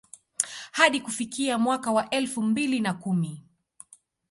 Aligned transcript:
Hadi 0.71 1.01
kufikia 1.01 1.57
mwaka 1.57 1.91
wa 1.91 2.09
elfu 2.09 2.41
mbili 2.41 2.79
na 2.79 2.93
kumi 2.93 3.43